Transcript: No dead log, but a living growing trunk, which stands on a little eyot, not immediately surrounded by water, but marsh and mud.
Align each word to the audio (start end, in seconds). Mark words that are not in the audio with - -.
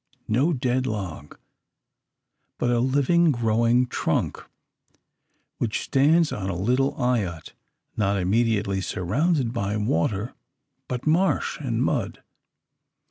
No 0.27 0.51
dead 0.51 0.87
log, 0.87 1.37
but 2.57 2.71
a 2.71 2.79
living 2.79 3.31
growing 3.31 3.85
trunk, 3.85 4.43
which 5.59 5.81
stands 5.83 6.31
on 6.31 6.49
a 6.49 6.55
little 6.55 6.95
eyot, 6.99 7.53
not 7.95 8.17
immediately 8.17 8.81
surrounded 8.81 9.53
by 9.53 9.77
water, 9.77 10.33
but 10.87 11.05
marsh 11.05 11.59
and 11.59 11.83
mud. 11.83 12.23